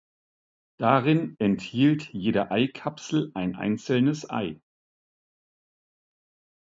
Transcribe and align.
Darin 0.79 1.35
enthielt 1.37 2.11
jede 2.11 2.49
Eikapsel 2.49 3.29
ein 3.35 3.55
einzelnes 3.55 4.27
Ei. 4.27 4.59